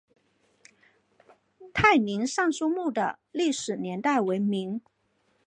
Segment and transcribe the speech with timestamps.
[1.75, 4.81] 泰宁尚书墓的历史年代为明。